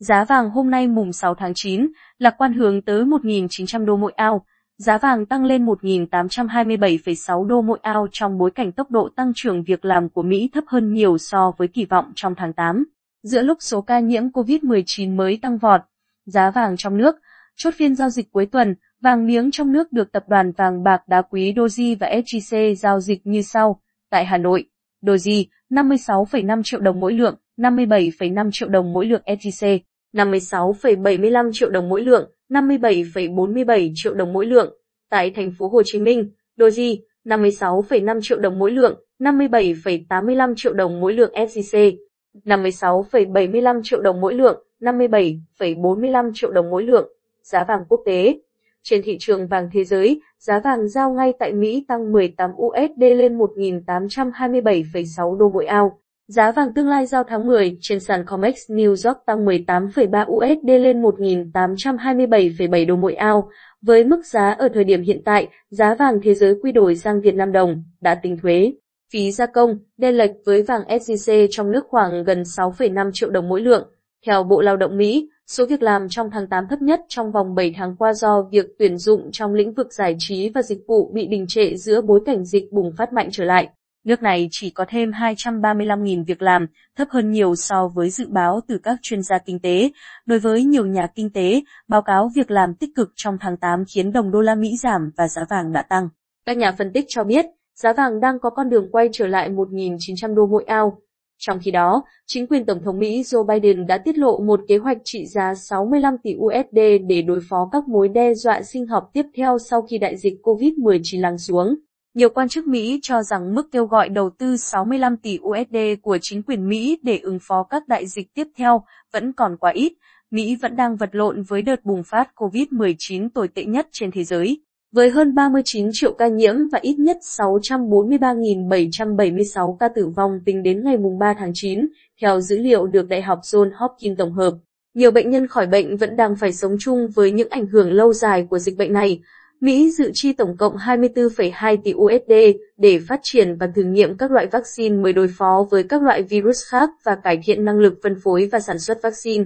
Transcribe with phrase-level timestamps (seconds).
[0.00, 1.88] Giá vàng hôm nay mùng 6 tháng 9,
[2.18, 4.44] lạc quan hướng tới 1.900 đô mỗi ao.
[4.78, 9.62] Giá vàng tăng lên 1.827,6 đô mỗi ao trong bối cảnh tốc độ tăng trưởng
[9.62, 12.84] việc làm của Mỹ thấp hơn nhiều so với kỳ vọng trong tháng 8.
[13.22, 15.80] Giữa lúc số ca nhiễm COVID-19 mới tăng vọt,
[16.26, 17.16] giá vàng trong nước,
[17.56, 21.08] chốt phiên giao dịch cuối tuần, vàng miếng trong nước được tập đoàn vàng bạc
[21.08, 23.80] đá quý Doji và SJC giao dịch như sau.
[24.10, 24.64] Tại Hà Nội,
[25.02, 29.78] Doji 56,5 triệu đồng mỗi lượng, 57,5 triệu đồng mỗi lượng SJC,
[30.12, 34.76] 56,75 triệu đồng mỗi lượng, 57,47 triệu đồng mỗi lượng.
[35.10, 41.00] Tại thành phố Hồ Chí Minh, Doji 56,5 triệu đồng mỗi lượng, 57,85 triệu đồng
[41.00, 41.96] mỗi lượng SJC,
[42.44, 47.12] 56,75 triệu đồng mỗi lượng, 57,45 triệu đồng mỗi lượng.
[47.42, 48.40] Giá vàng quốc tế
[48.82, 53.00] Trên thị trường vàng thế giới, giá vàng giao ngay tại Mỹ tăng 18 USD
[53.00, 56.00] lên 1.827,6 đô mỗi ao.
[56.30, 60.66] Giá vàng tương lai giao tháng 10 trên sàn COMEX New York tăng 18,3 USD
[60.66, 63.50] lên 1.827,7 đô mỗi ao.
[63.82, 67.20] Với mức giá ở thời điểm hiện tại, giá vàng thế giới quy đổi sang
[67.20, 68.72] Việt Nam đồng đã tính thuế.
[69.12, 73.48] Phí gia công, đen lệch với vàng SJC trong nước khoảng gần 6,5 triệu đồng
[73.48, 73.88] mỗi lượng.
[74.26, 77.54] Theo Bộ Lao động Mỹ, số việc làm trong tháng 8 thấp nhất trong vòng
[77.54, 81.10] 7 tháng qua do việc tuyển dụng trong lĩnh vực giải trí và dịch vụ
[81.14, 83.68] bị đình trệ giữa bối cảnh dịch bùng phát mạnh trở lại.
[84.04, 88.60] Nước này chỉ có thêm 235.000 việc làm, thấp hơn nhiều so với dự báo
[88.68, 89.90] từ các chuyên gia kinh tế.
[90.26, 93.84] Đối với nhiều nhà kinh tế, báo cáo việc làm tích cực trong tháng 8
[93.94, 96.08] khiến đồng đô la Mỹ giảm và giá vàng đã tăng.
[96.46, 99.50] Các nhà phân tích cho biết, giá vàng đang có con đường quay trở lại
[99.50, 101.02] 1.900 đô mỗi ao.
[101.38, 104.76] Trong khi đó, chính quyền Tổng thống Mỹ Joe Biden đã tiết lộ một kế
[104.76, 109.10] hoạch trị giá 65 tỷ USD để đối phó các mối đe dọa sinh học
[109.12, 111.76] tiếp theo sau khi đại dịch COVID-19 lắng xuống.
[112.14, 116.18] Nhiều quan chức Mỹ cho rằng mức kêu gọi đầu tư 65 tỷ USD của
[116.22, 119.92] chính quyền Mỹ để ứng phó các đại dịch tiếp theo vẫn còn quá ít.
[120.30, 124.24] Mỹ vẫn đang vật lộn với đợt bùng phát COVID-19 tồi tệ nhất trên thế
[124.24, 124.60] giới.
[124.92, 130.84] Với hơn 39 triệu ca nhiễm và ít nhất 643.776 ca tử vong tính đến
[130.84, 131.88] ngày 3 tháng 9,
[132.20, 134.54] theo dữ liệu được Đại học Johns Hopkins tổng hợp.
[134.94, 138.12] Nhiều bệnh nhân khỏi bệnh vẫn đang phải sống chung với những ảnh hưởng lâu
[138.12, 139.20] dài của dịch bệnh này.
[139.60, 144.30] Mỹ dự chi tổng cộng 24,2 tỷ USD để phát triển và thử nghiệm các
[144.30, 147.94] loại vaccine mới đối phó với các loại virus khác và cải thiện năng lực
[148.02, 149.44] phân phối và sản xuất vaccine.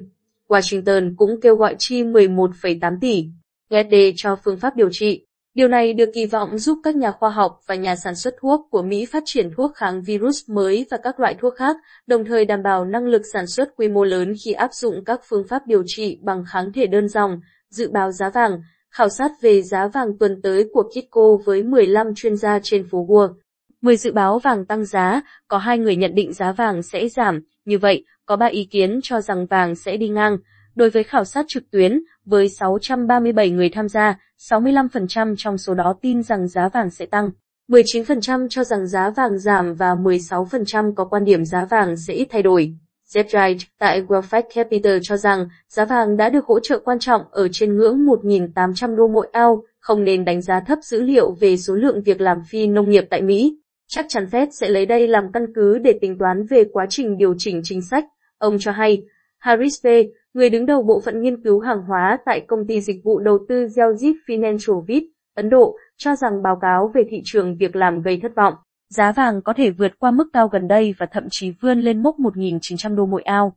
[0.48, 3.26] Washington cũng kêu gọi chi 11,8 tỷ
[3.74, 5.26] USD cho phương pháp điều trị.
[5.54, 8.66] Điều này được kỳ vọng giúp các nhà khoa học và nhà sản xuất thuốc
[8.70, 11.76] của Mỹ phát triển thuốc kháng virus mới và các loại thuốc khác,
[12.06, 15.20] đồng thời đảm bảo năng lực sản xuất quy mô lớn khi áp dụng các
[15.28, 18.60] phương pháp điều trị bằng kháng thể đơn dòng, dự báo giá vàng,
[18.96, 23.06] khảo sát về giá vàng tuần tới của Kitco với 15 chuyên gia trên phố
[23.06, 23.34] Wall.
[23.80, 27.40] 10 dự báo vàng tăng giá, có hai người nhận định giá vàng sẽ giảm,
[27.64, 30.36] như vậy, có 3 ý kiến cho rằng vàng sẽ đi ngang.
[30.74, 34.18] Đối với khảo sát trực tuyến, với 637 người tham gia,
[34.50, 37.30] 65% trong số đó tin rằng giá vàng sẽ tăng.
[37.68, 42.28] 19% cho rằng giá vàng giảm và 16% có quan điểm giá vàng sẽ ít
[42.30, 42.74] thay đổi.
[43.12, 47.48] Zedrite tại Wealthfact Capital cho rằng giá vàng đã được hỗ trợ quan trọng ở
[47.52, 51.74] trên ngưỡng 1.800 đô mỗi ao, không nên đánh giá thấp dữ liệu về số
[51.74, 53.56] lượng việc làm phi nông nghiệp tại Mỹ.
[53.88, 57.18] Chắc chắn Fed sẽ lấy đây làm căn cứ để tính toán về quá trình
[57.18, 58.04] điều chỉnh chính sách,
[58.38, 59.02] ông cho hay.
[59.38, 59.88] Harris V,
[60.34, 63.38] người đứng đầu bộ phận nghiên cứu hàng hóa tại công ty dịch vụ đầu
[63.48, 65.02] tư Geojit Financial Vip,
[65.34, 68.54] Ấn Độ, cho rằng báo cáo về thị trường việc làm gây thất vọng.
[68.96, 72.02] Giá vàng có thể vượt qua mức cao gần đây và thậm chí vươn lên
[72.02, 73.56] mốc 1.900 đô mỗi ao.